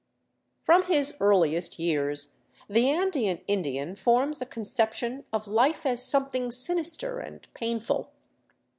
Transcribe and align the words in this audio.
From 0.63 0.85
his 0.85 1.15
earliest 1.21 1.77
years 1.77 2.35
the 2.67 2.89
Andean 2.89 3.39
Indian 3.45 3.95
forms 3.95 4.41
a 4.41 4.47
conception 4.47 5.25
of 5.31 5.47
life 5.47 5.85
as 5.85 6.03
something 6.03 6.49
sinister 6.49 7.19
and 7.19 7.45
painful. 7.53 8.11